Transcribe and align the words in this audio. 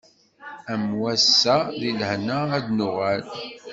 Am 0.71 0.83
wass-a 1.01 1.55
di 1.79 1.89
lehna 2.01 2.39
ad 2.57 2.63
d-nuɣal. 2.65 3.21